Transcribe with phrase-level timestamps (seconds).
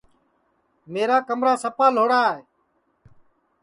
[0.93, 2.39] میرا کمرا سپا لھوڑا ہے